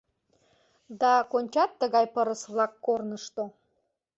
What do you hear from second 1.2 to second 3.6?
кончат тыгай пырыс-влак корнышто